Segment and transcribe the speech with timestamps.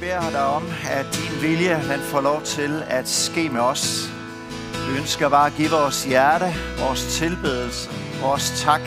[0.00, 4.10] beder dig om, at din vilje den får lov til at ske med os.
[4.88, 7.90] Vi ønsker bare at give vores hjerte, vores tilbedelse,
[8.22, 8.80] vores tak.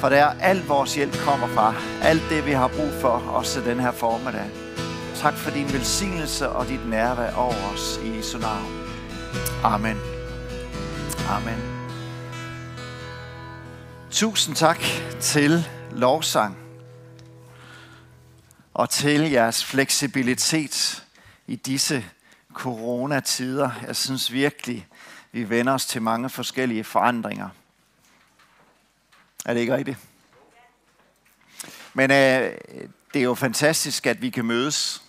[0.00, 1.74] For der alt vores hjælp kommer fra.
[2.02, 4.50] Alt det, vi har brug for, også den her formiddag.
[5.14, 8.66] Tak for din velsignelse og dit nærvær over os i Jesu navn.
[9.64, 9.96] Amen.
[11.30, 11.58] Amen.
[14.10, 14.80] Tusind tak
[15.20, 16.67] til lovsang
[18.78, 21.04] og til jeres fleksibilitet
[21.46, 22.04] i disse
[22.52, 23.70] coronatider.
[23.86, 24.86] Jeg synes virkelig,
[25.32, 27.48] vi vender os til mange forskellige forandringer.
[29.44, 29.98] Er det ikke rigtigt?
[31.94, 32.50] Men øh,
[33.14, 35.02] det er jo fantastisk, at vi kan mødes.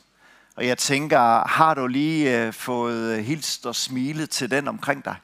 [0.55, 5.15] Og jeg tænker, har du lige øh, fået hilst og smilet til den omkring dig?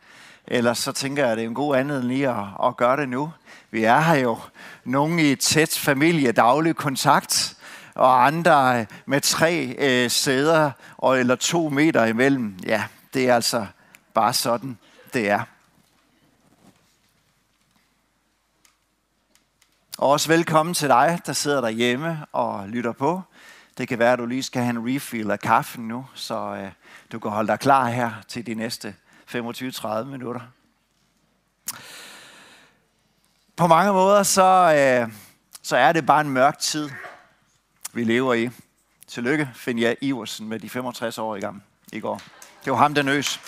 [0.47, 3.09] Eller så tænker jeg, at det er en god anledning lige at, at gøre det
[3.09, 3.33] nu.
[3.71, 4.39] Vi er her jo
[4.83, 7.54] nogen i tæt familie, daglig kontakt,
[7.95, 12.59] og andre øh, med tre øh, sæder og eller to meter imellem.
[12.65, 13.67] Ja, det er altså
[14.13, 14.77] bare sådan,
[15.13, 15.43] det er.
[19.97, 23.21] Og også velkommen til dig, der sidder derhjemme og lytter på.
[23.77, 26.71] Det kan være, at du lige skal have en refill af kaffen nu, så øh,
[27.11, 28.95] du kan holde dig klar her til de næste
[29.35, 30.41] 25-30 minutter.
[33.55, 35.13] På mange måder, så, øh,
[35.61, 36.89] så er det bare en mørk tid,
[37.95, 38.49] vi lever i.
[39.07, 42.21] Tillykke, Finja Iversen med de 65 år i gang i går.
[42.65, 43.39] Det var ham, der nøs.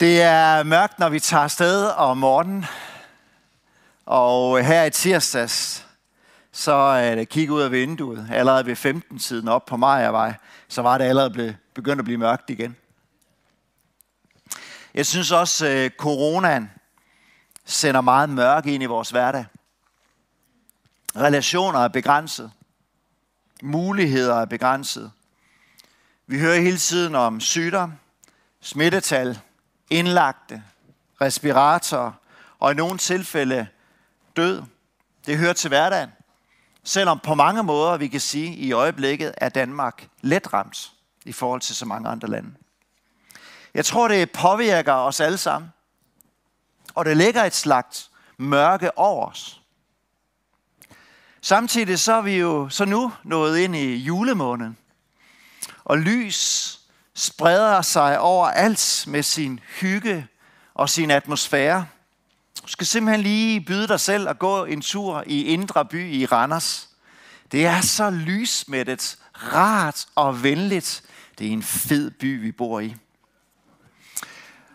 [0.00, 2.66] Det er mørkt, når vi tager afsted om morgenen.
[4.06, 5.86] Og her i tirsdags,
[6.52, 10.34] så øh, er det kigge ud af vinduet, allerede ved 15-tiden op på Majervej,
[10.68, 12.76] så var det allerede begyndt at blive mørkt igen.
[14.94, 16.70] Jeg synes også, at coronaen
[17.64, 19.44] sender meget mørke ind i vores hverdag.
[21.16, 22.52] Relationer er begrænset.
[23.62, 25.12] Muligheder er begrænset.
[26.26, 27.92] Vi hører hele tiden om sygdom,
[28.60, 29.38] smittetal,
[29.90, 30.62] indlagte,
[31.20, 32.18] respirator
[32.58, 33.66] og i nogle tilfælde
[34.36, 34.62] død.
[35.26, 36.10] Det hører til hverdagen.
[36.84, 40.92] Selvom på mange måder, vi kan sige, i øjeblikket er Danmark let ramt
[41.24, 42.50] i forhold til så mange andre lande.
[43.74, 45.72] Jeg tror, det påvirker os alle sammen.
[46.94, 49.59] Og det lægger et slags mørke over os.
[51.42, 54.76] Samtidig så er vi jo så nu nået ind i julemåneden.
[55.84, 56.80] Og lys
[57.14, 60.26] spreder sig over alt med sin hygge
[60.74, 61.86] og sin atmosfære.
[62.62, 66.26] Du skal simpelthen lige byde dig selv at gå en tur i Indre By i
[66.26, 66.88] Randers.
[67.52, 71.02] Det er så lysmættet, rart og venligt.
[71.38, 72.96] Det er en fed by, vi bor i.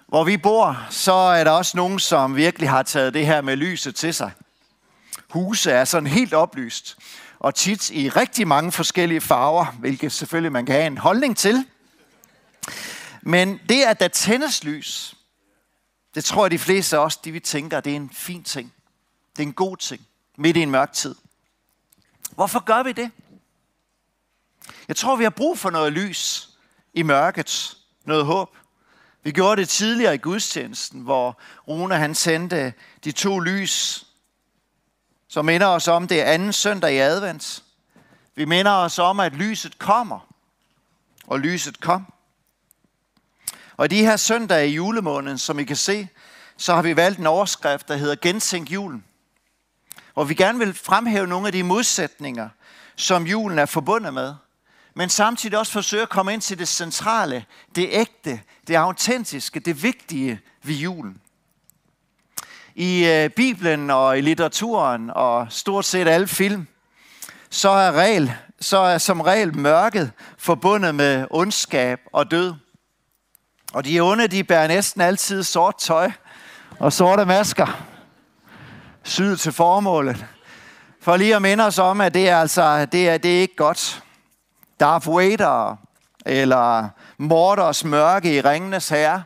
[0.07, 3.55] Hvor vi bor, så er der også nogen, som virkelig har taget det her med
[3.55, 4.31] lyset til sig.
[5.35, 6.97] Huse er sådan helt oplyst,
[7.40, 11.66] og tit i rigtig mange forskellige farver, hvilket selvfølgelig man kan have en holdning til.
[13.22, 15.16] Men det, at der tændes lys,
[16.16, 18.73] det tror jeg, de fleste af os, de vi tænker, det er en fin ting.
[19.38, 20.07] Det er en god ting,
[20.38, 21.16] midt i en mørk tid.
[22.31, 23.12] Hvorfor gør vi det?
[24.88, 26.50] Jeg tror, vi har brug for noget lys
[26.94, 27.78] i mørket.
[28.06, 28.57] Noget håb.
[29.23, 32.73] Vi gjorde det tidligere i gudstjenesten, hvor Rune han sendte
[33.03, 34.06] de to lys,
[35.27, 37.63] som minder os om det anden søndag i advent.
[38.35, 40.27] Vi minder os om, at lyset kommer,
[41.27, 42.13] og lyset kom.
[43.77, 46.07] Og i de her søndage i julemåneden, som I kan se,
[46.57, 49.03] så har vi valgt en overskrift, der hedder Gensænk julen.
[50.13, 52.49] Hvor vi gerne vil fremhæve nogle af de modsætninger,
[52.95, 54.35] som julen er forbundet med.
[54.93, 59.83] Men samtidig også forsøge at komme ind til det centrale, det ægte, det autentiske, det
[59.83, 61.21] vigtige ved julen.
[62.75, 66.67] I øh, Bibelen og i litteraturen og stort set alle film,
[67.49, 72.53] så er, regel, så er som regel mørket forbundet med ondskab og død.
[73.73, 76.11] Og de onde, de bærer næsten altid sort tøj
[76.79, 77.85] og sorte masker.
[79.03, 80.25] Syd til formålet.
[81.01, 83.55] For lige at minde os om, at det er altså det er, det er ikke
[83.55, 84.03] godt.
[84.79, 85.75] Darth Vader
[86.25, 89.23] eller morders mørke i ringenes herre.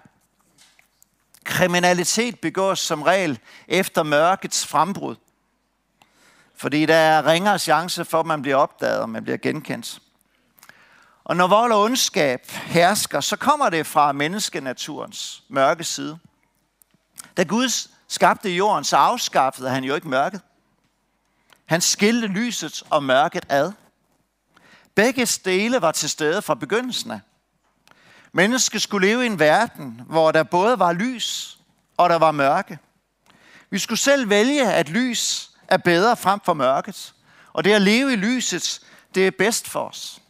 [1.50, 5.16] Kriminalitet begås som regel efter mørkets frembrud.
[6.56, 10.00] Fordi der er ringere chance for, at man bliver opdaget og man bliver genkendt.
[11.24, 16.20] Og når vold og ondskab hersker, så kommer det fra menneskenaturens mørke side.
[17.38, 20.42] Da Gud skabte jorden, så afskaffede han jo ikke mørket.
[21.66, 23.72] Han skilte lyset og mørket ad.
[24.96, 27.20] Begge dele var til stede fra begyndelsen af.
[28.32, 31.58] Mennesket skulle leve i en verden, hvor der både var lys
[31.98, 32.80] og der var mørke.
[33.70, 37.14] Vi skulle selv vælge, at lys er bedre frem for mørket.
[37.54, 38.80] Og det at leve i lyset,
[39.16, 40.22] det er bedst for os.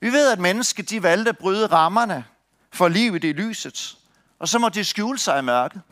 [0.00, 2.24] Vi ved, at mennesket de valgte at bryde rammerne
[2.72, 3.96] for livet i lyset,
[4.38, 5.82] og så må de skjule sig i mørket.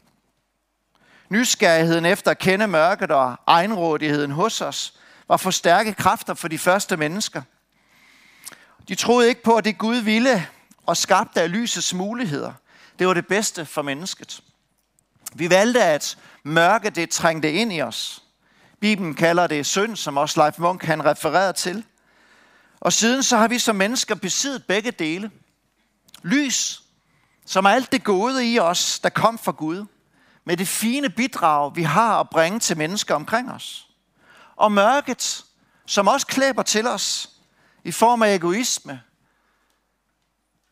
[1.29, 4.95] Nysgerrigheden efter at kende mørket og egenrådigheden hos os
[5.29, 7.43] var for stærke kræfter for de første mennesker.
[8.89, 10.47] De troede ikke på, at det Gud ville
[10.89, 12.53] og skabte af lysets muligheder,
[12.99, 14.41] det var det bedste for mennesket.
[15.35, 18.23] Vi valgte, at mørke det trængte ind i os.
[18.81, 21.85] Bibelen kalder det synd, som også Leif Munk han referere til.
[22.81, 25.31] Og siden så har vi som mennesker besiddet begge dele.
[26.23, 26.83] Lys,
[27.47, 29.87] som er alt det gode i os, der kom fra Gud.
[30.45, 33.89] Med det fine bidrag, vi har at bringe til mennesker omkring os.
[34.57, 35.45] Og mørket,
[35.87, 37.31] som også klæber til os
[37.85, 39.01] i form af egoisme,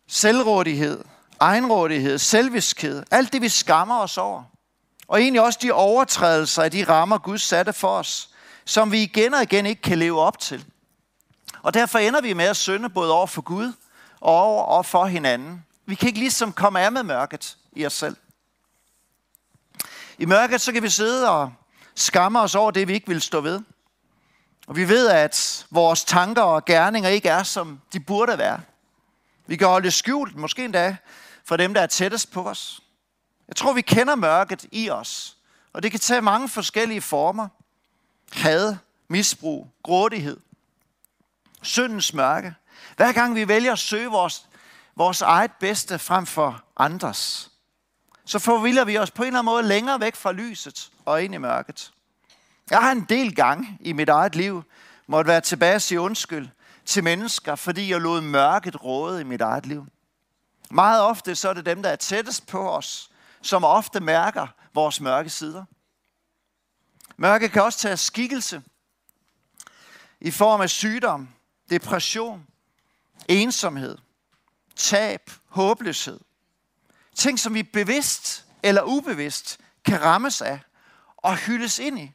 [0.08, 1.04] selvrådighed,
[1.40, 4.44] egenrådighed, selviskhed, alt det vi skammer os over.
[5.08, 8.30] Og egentlig også de overtrædelser af de rammer, Gud satte for os,
[8.64, 10.64] som vi igen og igen ikke kan leve op til.
[11.62, 13.72] Og derfor ender vi med at synde både over for Gud
[14.20, 15.64] og over og for hinanden.
[15.86, 18.16] Vi kan ikke ligesom komme af med mørket i os selv.
[20.18, 21.52] I mørket så kan vi sidde og
[21.94, 23.60] skamme os over det, vi ikke vil stå ved.
[24.66, 28.60] Og vi ved, at vores tanker og gerninger ikke er, som de burde være.
[29.46, 30.96] Vi kan holde skjult, måske endda,
[31.44, 32.80] for dem, der er tættest på os.
[33.48, 35.36] Jeg tror, vi kender mørket i os,
[35.72, 37.48] og det kan tage mange forskellige former.
[38.32, 38.76] Had,
[39.08, 40.40] misbrug, grådighed,
[41.62, 42.54] syndens mørke.
[42.96, 44.46] Hver gang vi vælger at søge vores,
[44.96, 47.50] vores eget bedste frem for andres,
[48.24, 51.34] så forvilder vi os på en eller anden måde længere væk fra lyset og ind
[51.34, 51.92] i mørket.
[52.70, 54.64] Jeg har en del gange i mit eget liv
[55.06, 56.48] måtte være tilbage og sige undskyld
[56.86, 59.86] til mennesker, fordi jeg lod mørket råde i mit eget liv.
[60.70, 63.10] Meget ofte så er det dem, der er tættest på os,
[63.42, 65.64] som ofte mærker vores mørke sider.
[67.16, 68.62] Mørke kan også tage skikkelse
[70.20, 71.28] i form af sygdom,
[71.70, 72.46] depression,
[73.28, 73.98] ensomhed,
[74.76, 76.20] tab, håbløshed.
[77.14, 80.60] Ting, som vi bevidst eller ubevidst kan rammes af
[81.16, 82.12] og hyldes ind i.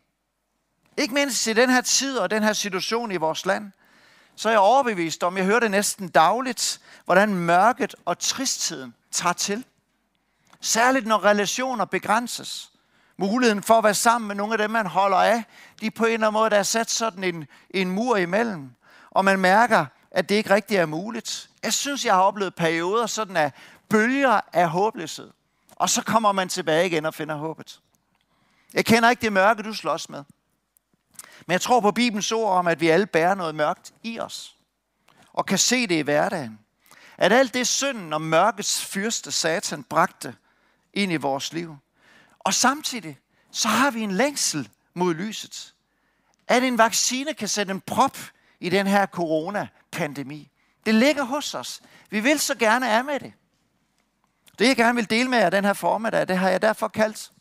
[0.98, 3.72] Ikke mindst i den her tid og den her situation i vores land,
[4.36, 9.34] så er jeg overbevist om, jeg hører det næsten dagligt, hvordan mørket og tristheden tager
[9.34, 9.66] til.
[10.62, 12.72] Særligt når relationer begrænses.
[13.18, 15.44] Muligheden for at være sammen med nogle af dem, man holder af,
[15.82, 18.72] de på en eller anden måde, der er sat sådan en, en mur imellem.
[19.12, 21.50] Og man mærker, at det ikke rigtig er muligt.
[21.64, 23.52] Jeg synes, jeg har oplevet perioder sådan af
[23.90, 25.32] bølger af håbløshed.
[25.76, 27.80] Og så kommer man tilbage igen og finder håbet.
[28.74, 30.24] Jeg kender ikke det mørke, du slås med.
[31.48, 34.56] Men jeg tror på Bibelens ord om, at vi alle bærer noget mørkt i os.
[35.34, 36.60] Og kan se det i hverdagen.
[37.18, 40.36] At alt det synden og mørkets fyrste satan bragte
[40.94, 41.78] ind i vores liv.
[42.40, 43.20] Og samtidig
[43.52, 45.74] så har vi en længsel mod lyset.
[46.48, 48.18] At en vaccine kan sætte en prop
[48.60, 50.52] i den her coronapandemi.
[50.86, 51.82] Det ligger hos os.
[52.10, 53.34] Vi vil så gerne af med det.
[54.60, 57.32] Det jeg gerne vil dele med jer den her formiddag, det har jeg derfor kaldt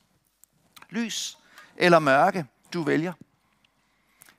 [0.91, 1.39] lys
[1.77, 3.13] eller mørke, du vælger.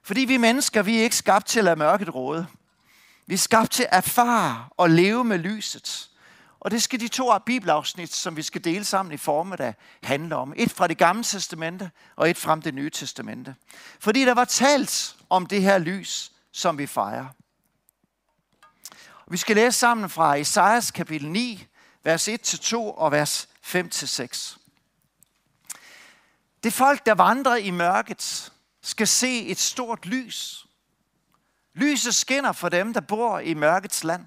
[0.03, 2.48] Fordi vi mennesker, vi er ikke skabt til at lade mørket råde.
[3.27, 6.09] Vi er skabt til at erfare og leve med lyset.
[6.59, 10.53] Og det skal de to bibelafsnit, som vi skal dele sammen i formiddag, handle om.
[10.57, 13.56] Et fra det gamle testamente, og et fra det nye testamente.
[14.00, 17.28] Fordi der var talt om det her lys, som vi fejrer.
[19.28, 21.68] Vi skal læse sammen fra Esajas kapitel 9,
[22.04, 24.57] vers 1-2 og vers 5-6.
[26.64, 30.68] Det folk, der vandrer i mørket, skal se et stort lys.
[31.73, 34.26] Lyset skinner for dem, der bor i mørkets land.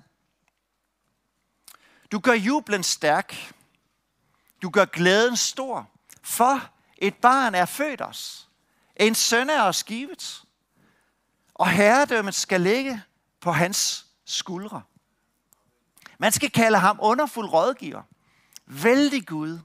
[2.13, 3.55] Du gør jublen stærk.
[4.63, 5.91] Du gør glæden stor.
[6.23, 8.49] For et barn er født os.
[8.97, 10.43] En søn er os givet.
[11.55, 13.03] Og herredømmet skal ligge
[13.41, 14.83] på hans skuldre.
[16.19, 18.03] Man skal kalde ham underfuld rådgiver.
[18.67, 19.59] Vældig Gud.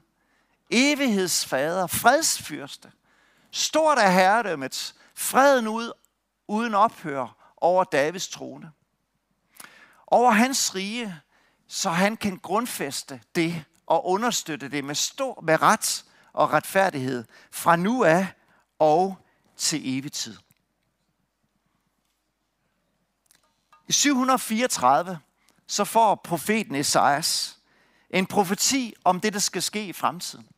[0.70, 1.86] Evighedsfader.
[1.86, 2.92] Fredsfyrste.
[3.50, 4.94] Stort er herredømmet.
[5.14, 5.92] Freden ud,
[6.48, 8.72] uden ophør over Davids trone.
[10.06, 11.20] Over hans rige
[11.72, 17.76] så han kan grundfæste det og understøtte det med, stor, med ret og retfærdighed fra
[17.76, 18.26] nu af
[18.78, 19.16] og
[19.56, 20.36] til evig tid.
[23.88, 25.18] I 734
[25.66, 27.58] så får profeten Esajas
[28.10, 30.48] en profeti om det, der skal ske i fremtiden.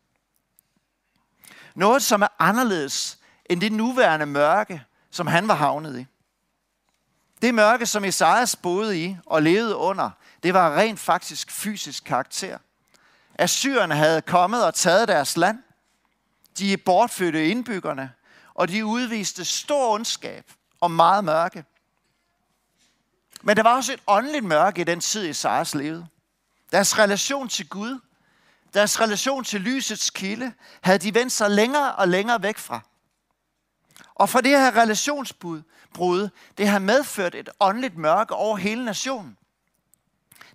[1.74, 6.06] Noget, som er anderledes end det nuværende mørke, som han var havnet i.
[7.42, 10.10] Det mørke, som Esajas boede i og levede under,
[10.42, 12.58] det var rent faktisk fysisk karakter.
[13.34, 15.58] Assyrerne havde kommet og taget deres land.
[16.58, 18.12] De bortfødte indbyggerne,
[18.54, 20.50] og de udviste stor ondskab
[20.80, 21.64] og meget mørke.
[23.42, 26.06] Men der var også et åndeligt mørke i den tid, Esajas levede.
[26.72, 28.00] Deres relation til Gud,
[28.74, 30.52] deres relation til lysets kilde,
[30.82, 32.80] havde de vendt sig længere og længere væk fra.
[34.14, 39.36] Og for det her relationsbrud, det har medført et åndeligt mørke over hele nationen.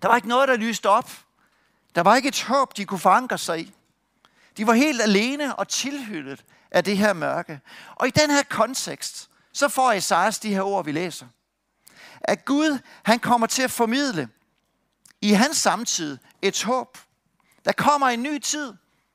[0.02, 1.10] Der var ikke noget, der lyste op.
[1.94, 3.72] Der var ikke et håb, de kunne forankre sig i.
[4.56, 7.60] De var helt alene og tilhyllet af det her mørke.
[7.94, 11.26] Og i den her kontekst, så får Esajas de her ord, vi læser.
[12.20, 14.28] At Gud, han kommer til at formidle
[15.20, 16.98] i hans samtid et håb.
[17.68, 18.74] Der kommer en ny tid,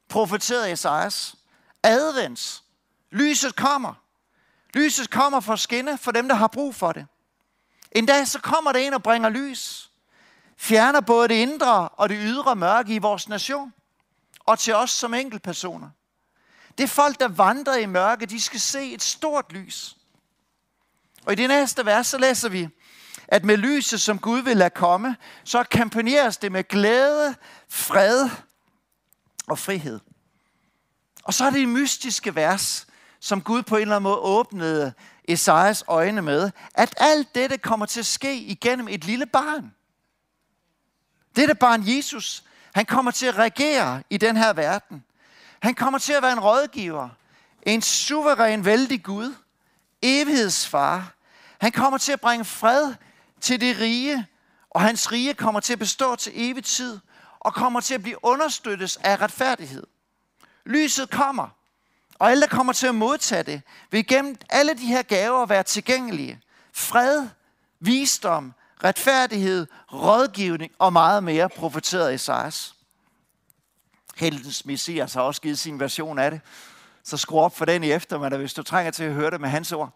[0.10, 1.36] profeterede Esajas.
[1.84, 2.64] Advents.
[3.12, 3.94] Lyset kommer.
[4.74, 7.08] Lyset kommer for at skinne for dem, der har brug for det.
[7.92, 9.92] En dag så kommer det ind og bringer lys.
[10.58, 13.74] Fjerner både det indre og det ydre mørke i vores nation.
[14.40, 15.90] Og til os som enkeltpersoner.
[16.78, 19.98] Det folk, der vandrer i mørke, de skal se et stort lys.
[21.26, 22.70] Og i det næste vers, så læser vi,
[23.34, 27.36] at med lyset, som Gud vil lade komme, så kampagneres det med glæde,
[27.70, 28.30] fred
[29.48, 30.00] og frihed.
[31.24, 32.88] Og så er det en mystiske vers,
[33.20, 34.94] som Gud på en eller anden måde åbnede
[35.28, 39.74] Esajas øjne med, at alt dette kommer til at ske igennem et lille barn.
[41.36, 45.04] Dette barn Jesus, han kommer til at regere i den her verden.
[45.60, 47.10] Han kommer til at være en rådgiver,
[47.64, 49.36] en suveræn, vældig Gud,
[50.02, 51.14] evighedsfar.
[51.62, 52.94] Han kommer til at bringe fred
[53.44, 54.28] til det rige,
[54.70, 57.00] og hans rige kommer til at bestå til evig tid,
[57.40, 59.84] og kommer til at blive understøttet af retfærdighed.
[60.66, 61.50] Lyset kommer,
[62.20, 65.64] og alle, der kommer til at modtage det, vil gennem alle de her gaver være
[65.64, 66.42] tilgængelige.
[66.74, 67.28] Fred,
[67.80, 72.76] visdom, retfærdighed, rådgivning og meget mere profeteret Esajas.
[74.16, 76.42] Heldens Messias har også givet sin version af det.
[77.04, 79.50] Så skru op for den i eftermiddag, hvis du trænger til at høre det med
[79.50, 79.94] hans ord.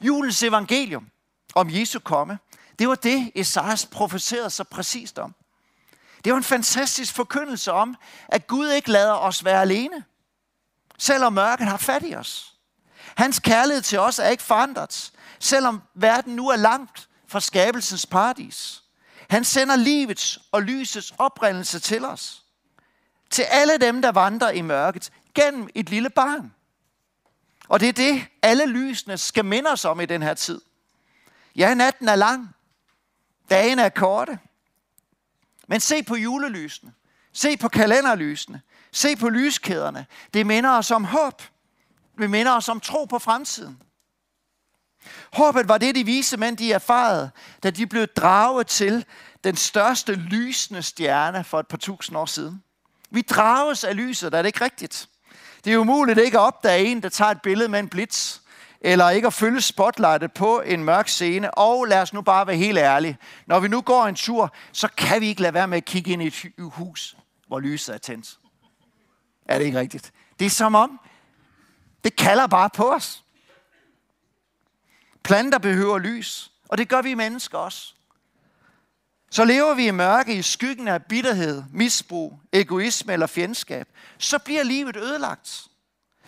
[0.00, 1.10] Julens evangelium
[1.54, 2.38] om Jesu komme,
[2.78, 5.34] det var det, Esajas profeterede så præcist om.
[6.24, 7.96] Det var en fantastisk forkyndelse om,
[8.28, 10.04] at Gud ikke lader os være alene,
[10.98, 12.54] selvom mørket har fat i os.
[13.16, 18.82] Hans kærlighed til os er ikke forandret, selvom verden nu er langt fra skabelsens paradis.
[19.30, 22.42] Han sender livets og lysets oprindelse til os.
[23.30, 26.54] Til alle dem, der vandrer i mørket, gennem et lille barn.
[27.68, 30.60] Og det er det, alle lysene skal minde os om i den her tid.
[31.56, 32.48] Ja, natten er lang.
[33.50, 34.38] Dagen er korte.
[35.68, 36.92] Men se på julelysene.
[37.32, 38.60] Se på kalenderlysene.
[38.92, 40.06] Se på lyskæderne.
[40.34, 41.42] Det minder os om håb.
[42.18, 43.82] Det minder os om tro på fremtiden.
[45.32, 47.30] Håbet var det, de vise mænd de erfarede,
[47.62, 49.04] da de blev draget til
[49.44, 52.62] den største lysende stjerne for et par tusind år siden.
[53.10, 55.08] Vi drages af lyset, er det ikke rigtigt.
[55.64, 58.39] Det er umuligt ikke at opdage en, der tager et billede med en blitz,
[58.80, 61.50] eller ikke at følge spotlightet på en mørk scene.
[61.50, 63.18] Og lad os nu bare være helt ærlige.
[63.46, 66.10] Når vi nu går en tur, så kan vi ikke lade være med at kigge
[66.10, 68.38] ind i et hus, hvor lyset er tændt.
[69.44, 70.12] Er det ikke rigtigt?
[70.38, 71.00] Det er som om,
[72.04, 73.24] det kalder bare på os.
[75.22, 77.94] Planter behøver lys, og det gør vi mennesker også.
[79.30, 84.62] Så lever vi i mørke i skyggen af bitterhed, misbrug, egoisme eller fjendskab, så bliver
[84.62, 85.69] livet ødelagt.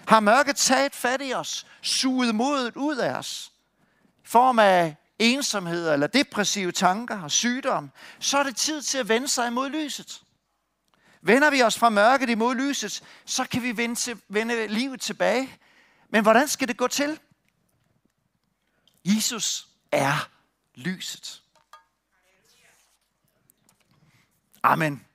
[0.08, 3.52] Har mørket taget fat i os, suget modet ud af os,
[4.24, 9.08] i form af ensomhed eller depressive tanker og sygdom, så er det tid til at
[9.08, 10.22] vende sig imod lyset.
[11.22, 15.58] Vender vi os fra mørket imod lyset, så kan vi vende, til, vende livet tilbage.
[16.08, 17.20] Men hvordan skal det gå til?
[19.04, 20.28] Jesus er
[20.74, 21.42] lyset.
[24.62, 25.06] Amen.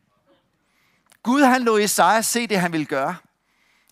[1.23, 3.15] Gud han lå Isaiah se det, han ville gøre.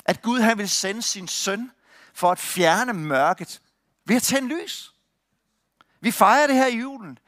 [0.05, 1.71] At Gud han vil sende sin søn
[2.13, 3.62] for at fjerne mørket
[4.05, 4.93] ved at tænde lys.
[6.01, 7.19] Vi fejrer det her i julen,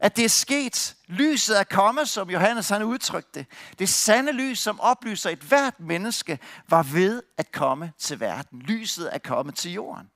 [0.00, 0.96] at det er sket.
[1.06, 3.46] Lyset er kommet, som Johannes han udtrykte det.
[3.78, 8.62] Det sande lys, som oplyser et hvert menneske, var ved at komme til verden.
[8.62, 10.10] Lyset er kommet til jorden.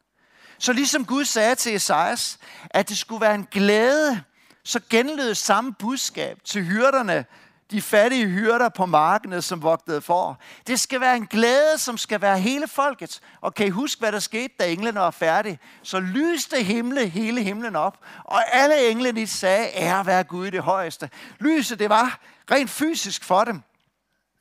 [0.58, 2.38] Så ligesom Gud sagde til Esajas,
[2.70, 4.23] at det skulle være en glæde,
[4.64, 7.25] så genlød samme budskab til hyrderne
[7.70, 10.38] de fattige hyrder på markene, som vogtede for.
[10.66, 13.20] Det skal være en glæde, som skal være hele folket.
[13.40, 15.58] Og kan I huske, hvad der skete, da englene var færdige?
[15.82, 20.62] Så lyste himle hele himlen op, og alle englene sagde, ære være Gud i det
[20.62, 21.11] højeste.
[21.40, 22.20] Lyset, det var
[22.50, 23.62] rent fysisk for dem,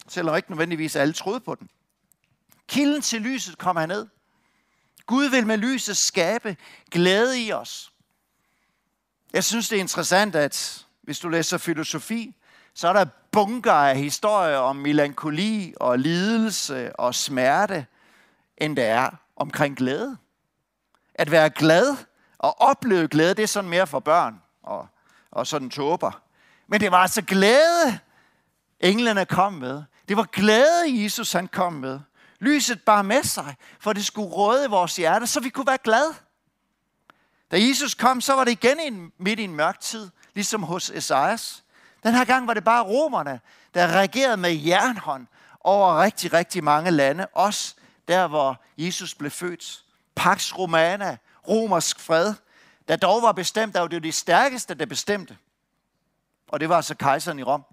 [0.07, 1.69] selvom ikke nødvendigvis alle troede på den.
[2.67, 4.07] Kilden til lyset kom ned.
[5.05, 6.57] Gud vil med lyset skabe
[6.91, 7.91] glæde i os.
[9.33, 12.35] Jeg synes, det er interessant, at hvis du læser filosofi,
[12.75, 17.85] så er der bunker af historier om melankoli og lidelse og smerte,
[18.57, 20.17] end der er omkring glæde.
[21.15, 21.97] At være glad
[22.37, 24.87] Og opleve glæde, det er sådan mere for børn og,
[25.31, 26.21] og sådan tåber.
[26.67, 27.99] Men det var altså glæde,
[28.79, 29.83] englene kom med.
[30.07, 31.99] Det var glæde, Jesus han kom med.
[32.39, 36.13] Lyset bare med sig, for det skulle råde vores hjerte, så vi kunne være glade.
[37.51, 40.89] Da Jesus kom, så var det igen en, midt i en mørk tid, ligesom hos
[40.89, 41.64] Esajas.
[42.05, 43.39] Den her gang var det bare romerne,
[43.73, 45.27] der reagerede med jernhånd
[45.59, 47.27] over rigtig, rigtig mange lande.
[47.33, 47.75] Også
[48.07, 49.83] der, hvor Jesus blev født.
[50.15, 52.33] Pax Romana, romersk fred,
[52.87, 55.37] der dog var bestemt, der var det de stærkeste, der bestemte.
[56.47, 57.63] Og det var altså kejseren i Rom.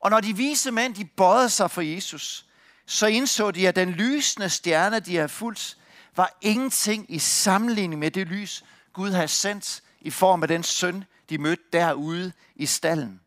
[0.00, 2.46] Og når de vise mænd, de bøjede sig for Jesus,
[2.86, 5.76] så indså de, at den lysende stjerne, de havde fulgt,
[6.16, 11.04] var ingenting i sammenligning med det lys, Gud havde sendt i form af den søn,
[11.30, 13.20] de mødte derude i stallen.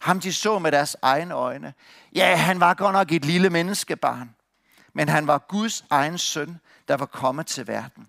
[0.00, 1.74] Ham de så med deres egne øjne.
[2.14, 4.34] Ja, han var godt nok et lille menneskebarn,
[4.92, 8.08] men han var Guds egen søn, der var kommet til verden.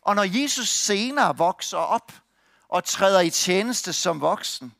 [0.00, 2.12] Og når Jesus senere vokser op
[2.68, 4.74] og træder i tjeneste som voksen,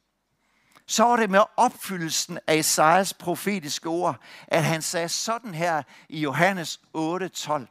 [0.87, 6.21] så var det med opfyldelsen af Esajas profetiske ord, at han sagde sådan her i
[6.21, 7.67] Johannes 8:12.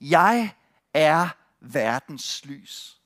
[0.00, 0.54] Jeg
[0.94, 1.28] er
[1.60, 2.99] verdens lys.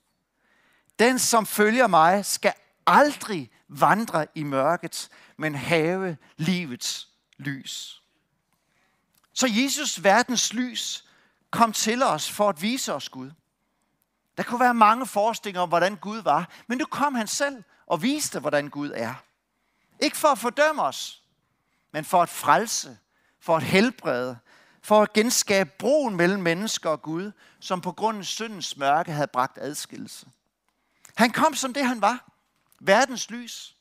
[0.99, 2.53] Den, som følger mig, skal
[2.87, 7.09] aldrig vandre i mørket, men have livets
[7.39, 8.03] lys.
[9.33, 11.05] Så Jesus, verdens lys,
[11.51, 13.31] kom til os for at vise os Gud.
[14.37, 18.03] Der kunne være mange forestillinger om, hvordan Gud var, men nu kom han selv og
[18.03, 19.15] viste, hvordan Gud er.
[20.01, 21.23] Ikke for at fordømme os,
[21.93, 22.99] men for at frelse,
[23.41, 24.39] for at helbrede,
[24.83, 29.27] for at genskabe broen mellem mennesker og Gud, som på grund af syndens mørke havde
[29.27, 30.27] bragt adskillelse.
[31.14, 32.30] Han kom som det, han var.
[32.80, 33.76] Verdens lys.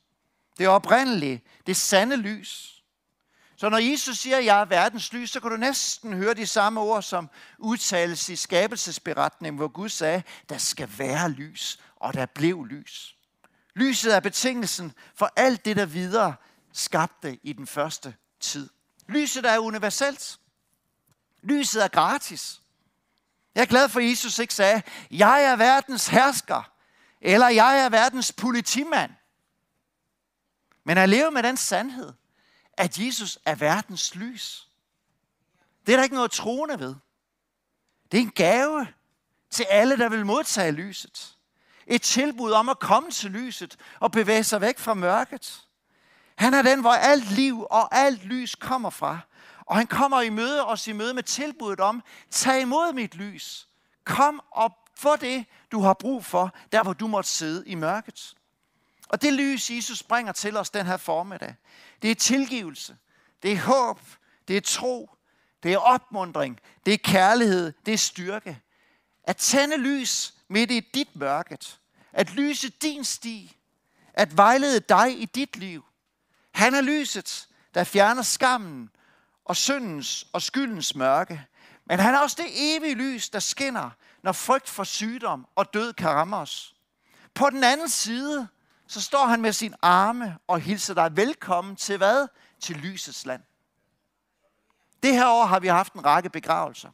[0.58, 2.84] Det oprindelige, det sande lys.
[3.56, 6.48] Så når Jesus siger, at jeg er verdens lys, så kan du næsten høre de
[6.48, 12.26] samme ord, som udtales i skabelsesberetningen, hvor Gud sagde, der skal være lys, og der
[12.26, 13.16] blev lys.
[13.76, 16.36] Lyset er betingelsen for alt det, der videre
[16.74, 18.70] skabte i den første tid.
[19.08, 20.40] Lyset er universelt.
[21.44, 22.62] Lyset er gratis.
[23.56, 26.73] Jeg er glad for, at Jesus ikke sagde, jeg er verdens hersker,
[27.24, 29.12] eller jeg er verdens politimand.
[30.84, 32.14] Men at leve med den sandhed,
[32.74, 34.68] at Jesus er verdens lys.
[35.86, 36.96] Det er der ikke noget troende ved.
[38.12, 38.88] Det er en gave
[39.50, 41.38] til alle, der vil modtage lyset.
[41.88, 45.68] Et tilbud om at komme til lyset og bevæge sig væk fra mørket.
[46.36, 49.20] Han er den, hvor alt liv og alt lys kommer fra.
[49.66, 53.68] Og han kommer i møde os i møde med tilbuddet om, tag imod mit lys.
[54.04, 58.36] Kom og få det, du har brug for, der hvor du måtte sidde i mørket.
[59.10, 61.56] Og det lys, Jesus bringer til os den her formiddag,
[62.02, 62.98] det er tilgivelse,
[63.44, 64.00] det er håb,
[64.48, 65.10] det er tro,
[65.64, 68.62] det er opmundring, det er kærlighed, det er styrke.
[69.24, 71.80] At tænde lys midt i dit mørket.
[72.14, 73.58] At lyse din sti.
[74.14, 75.86] At vejlede dig i dit liv.
[76.52, 78.90] Han er lyset, der fjerner skammen
[79.46, 81.46] og syndens og skyldens mørke.
[81.86, 83.90] Men han er også det evige lys, der skinner,
[84.22, 86.76] når frygt for sygdom og død kan ramme os.
[87.34, 88.48] På den anden side,
[88.88, 92.28] så står han med sin arme og hilser dig velkommen til hvad?
[92.60, 93.44] Til lysets land.
[95.04, 96.90] Det her år har vi haft en række begravelser.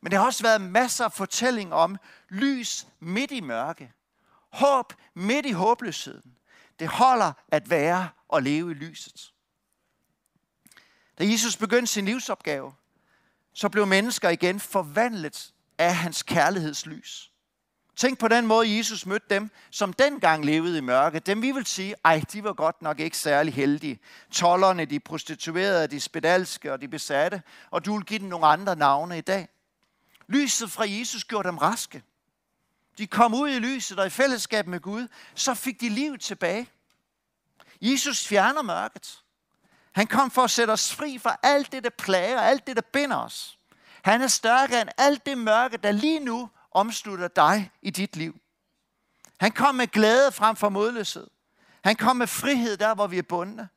[0.00, 1.96] Men det har også været masser af fortælling om
[2.28, 3.92] lys midt i mørke.
[4.52, 6.36] Håb midt i håbløsheden.
[6.78, 9.32] Det holder at være og leve i lyset.
[11.18, 12.72] Da Jesus begyndte sin livsopgave,
[13.54, 17.30] så blev mennesker igen forvandlet af hans kærlighedslys.
[17.96, 21.18] Tænk på den måde, Jesus mødte dem, som dengang levede i mørke.
[21.18, 23.98] Dem vi vil sige, ej, de var godt nok ikke særlig heldige.
[24.30, 27.42] Tollerne, de prostituerede, de spedalske og de besatte.
[27.70, 29.48] Og du vil give dem nogle andre navne i dag.
[30.26, 32.02] Lyset fra Jesus gjorde dem raske.
[32.98, 36.68] De kom ud i lyset og i fællesskab med Gud, så fik de livet tilbage.
[37.80, 39.23] Jesus fjerner mørket.
[39.94, 42.82] Han kom for at sætte os fri fra alt det, der plager, alt det, der
[42.92, 43.58] binder os.
[44.02, 48.40] Han er større end alt det mørke, der lige nu omslutter dig i dit liv.
[49.40, 51.26] Han kom med glæde frem for modløshed.
[51.84, 53.68] Han kom med frihed der, hvor vi er bundne.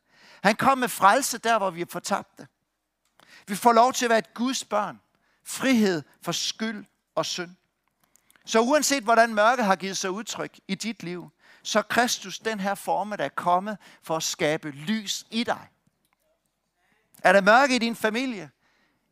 [0.43, 2.47] Han kom med frelse der, hvor vi er fortabte.
[3.47, 5.01] Vi får lov til at være et Guds børn.
[5.45, 7.55] Frihed for skyld og synd.
[8.45, 11.31] Så uanset hvordan mørket har givet sig udtryk i dit liv,
[11.63, 15.69] så er Kristus den her forme, der er kommet for at skabe lys i dig.
[17.27, 18.49] Er der mørke i din familie,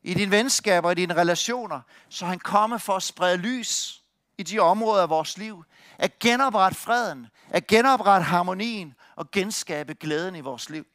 [0.02, 4.02] i dine venskaber, i dine relationer, så han kommer for at sprede lys
[4.38, 5.64] i de områder af vores liv.
[5.98, 10.86] At genoprette freden, at genoprette harmonien og genskabe glæden i vores liv.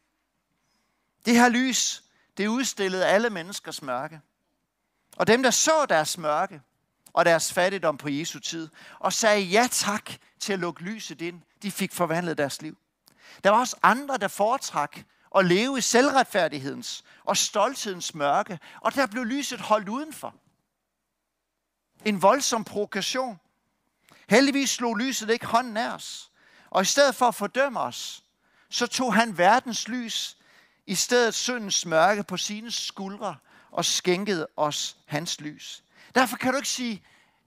[1.25, 2.03] Det her lys,
[2.37, 4.21] det udstillede alle menneskers mørke.
[5.17, 6.61] Og dem, der så deres mørke,
[7.13, 11.41] og deres fattigdom på Jesu tid, og sagde ja tak til at lukke lyset ind.
[11.61, 12.77] De fik forvandlet deres liv.
[13.43, 14.97] Der var også andre, der foretrak
[15.35, 20.35] at leve i selvretfærdighedens og stolthedens mørke, og der blev lyset holdt udenfor.
[22.05, 23.39] En voldsom provokation.
[24.29, 26.31] Heldigvis slog lyset ikke hånden af os,
[26.69, 28.23] og i stedet for at fordømme os,
[28.69, 30.37] så tog han verdens lys,
[30.87, 33.35] i stedet syndens mørke på sine skuldre,
[33.71, 35.83] og skænkede os hans lys.
[36.15, 37.03] Derfor kan du ikke sige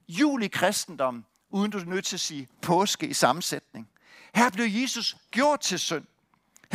[0.07, 3.89] jul i kristendom, uden du er nødt til at sige påske i sammensætning.
[4.35, 6.05] Her blev Jesus gjort til synd.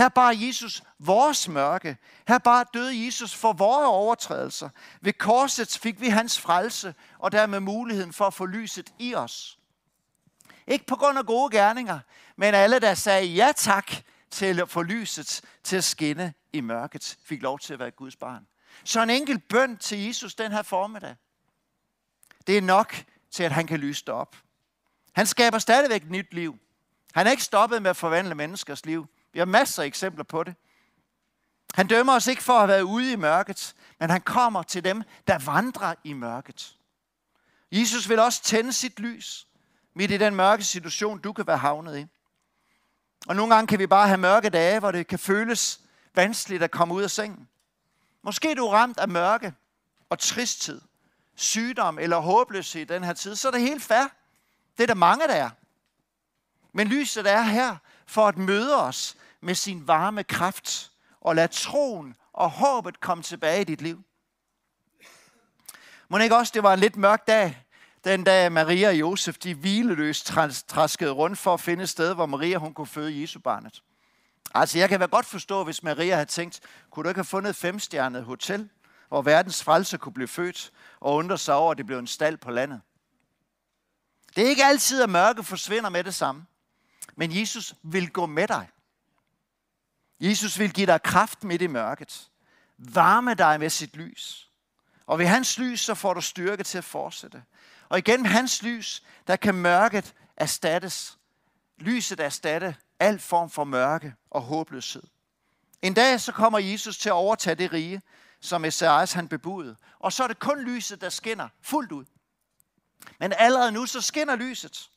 [0.00, 1.96] Her bar Jesus vores mørke.
[2.28, 4.68] Her bar døde Jesus for vores overtrædelser.
[5.00, 9.58] Ved korset fik vi hans frelse, og dermed muligheden for at få lyset i os.
[10.66, 12.00] Ikke på grund af gode gerninger,
[12.36, 13.92] men alle, der sagde ja tak
[14.30, 18.16] til at få lyset til at skinne i mørket, fik lov til at være Guds
[18.16, 18.46] barn.
[18.84, 21.16] Så en enkelt bøn til Jesus den her formiddag,
[22.46, 24.36] det er nok til, at han kan lyse det op.
[25.12, 26.58] Han skaber stadigvæk et nyt liv.
[27.14, 29.08] Han er ikke stoppet med at forvandle menneskers liv.
[29.32, 30.54] Vi har masser af eksempler på det.
[31.74, 34.84] Han dømmer os ikke for at have været ude i mørket, men han kommer til
[34.84, 36.76] dem, der vandrer i mørket.
[37.72, 39.46] Jesus vil også tænde sit lys
[39.94, 42.06] midt i den mørke situation, du kan være havnet i.
[43.26, 45.80] Og nogle gange kan vi bare have mørke dage, hvor det kan føles
[46.14, 47.48] vanskeligt at komme ud af sengen.
[48.22, 49.54] Måske er du ramt af mørke
[50.10, 50.80] og tristhed,
[51.34, 54.04] sygdom eller håbløshed i den her tid, så er det helt fair.
[54.76, 55.50] Det er der mange, der er.
[56.72, 62.14] Men lyset er her for at møde os med sin varme kraft og lad troen
[62.32, 64.04] og håbet komme tilbage i dit liv.
[66.08, 67.64] Må ikke også, det var en lidt mørk dag,
[68.04, 70.26] den dag Maria og Josef, de hvileløst
[70.68, 73.82] traskede rundt for at finde et sted, hvor Maria hun kunne føde Jesu barnet.
[74.54, 77.50] Altså, jeg kan vel godt forstå, hvis Maria havde tænkt, kunne du ikke have fundet
[77.50, 78.68] et femstjernet hotel,
[79.08, 82.36] hvor verdens frelse kunne blive født, og undre sig over, at det blev en stald
[82.36, 82.80] på landet.
[84.36, 86.46] Det er ikke altid, at mørke forsvinder med det samme.
[87.16, 88.68] Men Jesus vil gå med dig.
[90.20, 92.30] Jesus vil give dig kraft midt i mørket.
[92.78, 94.50] Varme dig med sit lys.
[95.06, 97.42] Og ved hans lys, så får du styrke til at fortsætte.
[97.88, 101.18] Og igennem hans lys, der kan mørket erstattes.
[101.78, 105.02] Lyset erstatte al form for mørke og håbløshed.
[105.82, 108.02] En dag så kommer Jesus til at overtage det rige,
[108.40, 109.76] som Esajas han bebudede.
[109.98, 112.04] Og så er det kun lyset, der skinner fuldt ud.
[113.18, 114.90] Men allerede nu så skinner lyset.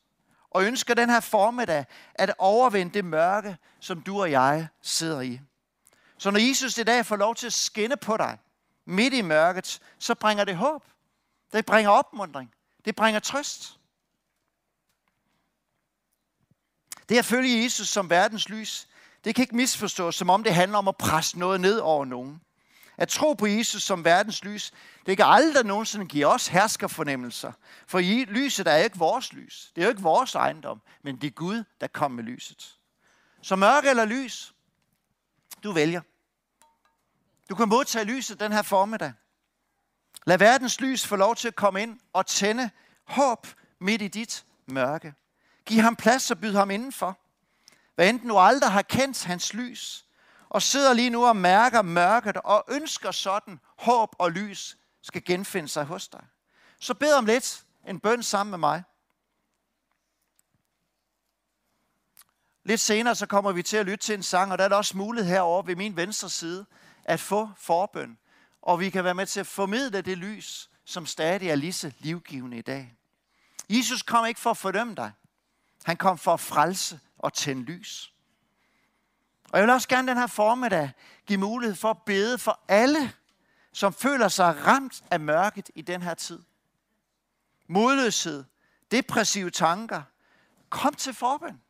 [0.53, 1.85] Og ønsker den her formiddag
[2.15, 5.39] at overvinde det mørke, som du og jeg sidder i.
[6.17, 8.37] Så når Jesus i dag får lov til at skinne på dig,
[8.85, 10.85] midt i mørket, så bringer det håb.
[11.53, 12.53] Det bringer opmundring.
[12.85, 13.79] Det bringer trøst.
[17.09, 18.87] Det at følge Jesus som verdens lys,
[19.23, 22.41] det kan ikke misforstås, som om det handler om at presse noget ned over nogen.
[22.97, 24.71] At tro på Jesus som verdens lys,
[25.05, 27.51] det kan aldrig nogensinde give os herskerfornemmelser.
[27.87, 29.71] For lyset er ikke vores lys.
[29.75, 32.77] Det er jo ikke vores ejendom, men det er Gud, der kom med lyset.
[33.41, 34.53] Så mørke eller lys,
[35.63, 36.01] du vælger.
[37.49, 39.13] Du kan modtage lyset den her formiddag.
[40.25, 42.69] Lad verdens lys få lov til at komme ind og tænde
[43.03, 43.47] håb
[43.79, 45.13] midt i dit mørke.
[45.65, 47.19] Giv ham plads og byd ham indenfor.
[47.95, 50.05] Hvad enten du aldrig har kendt hans lys,
[50.53, 55.69] og sidder lige nu og mærker mørket og ønsker sådan håb og lys skal genfinde
[55.69, 56.25] sig hos dig.
[56.79, 58.83] Så bed om lidt en bøn sammen med mig.
[62.63, 64.75] Lidt senere så kommer vi til at lytte til en sang, og der er der
[64.75, 66.65] også mulighed herovre ved min venstre side
[67.03, 68.17] at få forbøn.
[68.61, 71.91] Og vi kan være med til at formidle det lys, som stadig er lige så
[71.99, 72.95] livgivende i dag.
[73.69, 75.11] Jesus kom ikke for at fordømme dig.
[75.83, 78.12] Han kom for at frelse og tænde lys.
[79.53, 80.91] Og jeg vil også gerne den her formiddag
[81.25, 83.13] give mulighed for at bede for alle,
[83.73, 86.39] som føler sig ramt af mørket i den her tid.
[87.67, 88.43] Modløshed,
[88.91, 90.01] depressive tanker.
[90.69, 91.61] Kom til forbøn.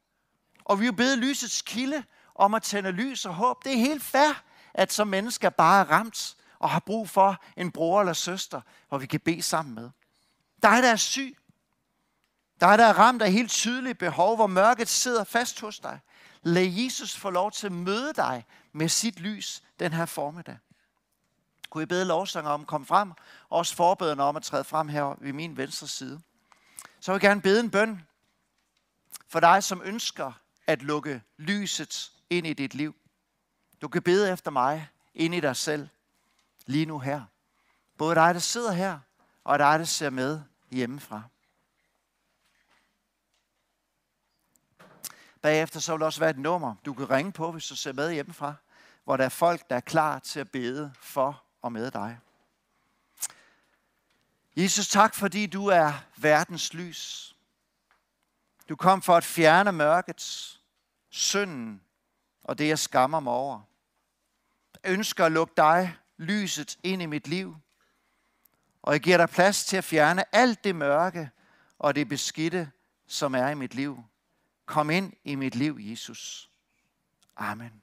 [0.65, 2.03] Og vi vil bede lysets kilde
[2.35, 3.63] om at tænde lys og håb.
[3.63, 4.43] Det er helt fair,
[4.73, 8.97] at som mennesker bare er ramt og har brug for en bror eller søster, hvor
[8.97, 9.89] vi kan bede sammen med.
[10.61, 11.37] Dig, der er syg.
[12.61, 15.99] Dig, der er ramt af helt tydelige behov, hvor mørket sidder fast hos dig.
[16.43, 20.57] Lad Jesus få lov til at møde dig med sit lys den her formiddag.
[21.69, 23.11] Kunne I bede lovsanger om at komme frem,
[23.49, 26.21] og også forbederne om at træde frem her ved min venstre side.
[26.99, 28.07] Så vil jeg gerne bede en bøn
[29.27, 30.31] for dig, som ønsker
[30.67, 32.95] at lukke lyset ind i dit liv.
[33.81, 35.89] Du kan bede efter mig ind i dig selv,
[36.65, 37.23] lige nu her.
[37.97, 38.99] Både dig, der sidder her,
[39.43, 41.21] og dig, der ser med hjemmefra.
[45.43, 47.93] Bagefter så vil der også være et nummer, du kan ringe på, hvis du ser
[47.93, 48.53] med hjemmefra,
[49.03, 52.19] hvor der er folk, der er klar til at bede for og med dig.
[54.55, 57.35] Jesus, tak fordi du er verdens lys.
[58.69, 60.59] Du kom for at fjerne mørket,
[61.09, 61.81] synden
[62.43, 63.61] og det, jeg skammer mig over.
[64.83, 67.57] Jeg ønsker at lukke dig, lyset, ind i mit liv.
[68.81, 71.29] Og jeg giver dig plads til at fjerne alt det mørke
[71.79, 72.71] og det beskidte,
[73.07, 74.03] som er i mit liv.
[74.73, 76.49] Kom ind i mit liv, Jesus.
[77.37, 77.81] Amen.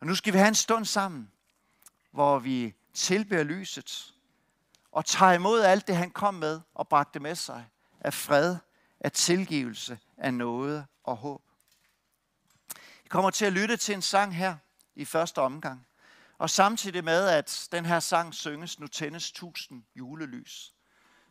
[0.00, 1.32] Og nu skal vi have en stund sammen,
[2.10, 4.14] hvor vi tilbærer lyset
[4.92, 7.66] og tager imod alt det, han kom med og bragte med sig
[8.00, 8.56] af fred,
[9.00, 11.42] af tilgivelse, af noget og håb.
[13.02, 14.56] Vi kommer til at lytte til en sang her
[14.94, 15.86] i første omgang.
[16.38, 20.74] Og samtidig med, at den her sang synges, nu tændes tusind julelys,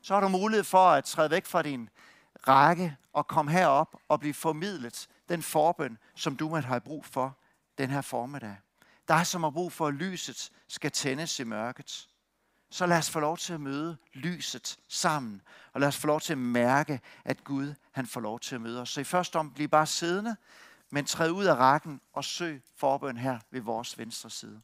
[0.01, 1.89] så har du mulighed for at træde væk fra din
[2.47, 7.37] række og komme herop og blive formidlet den forbøn, som du måtte have brug for
[7.77, 8.55] den her formiddag.
[9.07, 12.07] er som har brug for, at lyset skal tændes i mørket.
[12.71, 15.41] Så lad os få lov til at møde lyset sammen,
[15.73, 18.61] og lad os få lov til at mærke, at Gud han får lov til at
[18.61, 18.89] møde os.
[18.89, 20.35] Så i første om, bliv bare siddende,
[20.89, 24.61] men træd ud af rækken og søg forbøn her ved vores venstre side.